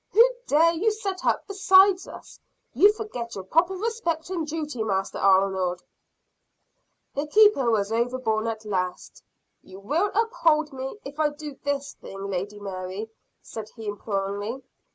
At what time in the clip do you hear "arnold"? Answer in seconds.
5.19-5.83